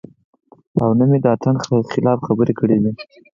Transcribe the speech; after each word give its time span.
او 0.81 0.89
نۀ 0.97 1.05
مې 1.09 1.17
د 1.23 1.25
اتڼ 1.33 1.55
خلاف 1.93 2.19
خبره 2.27 2.51
کړې 2.59 2.77
ده- 2.83 2.91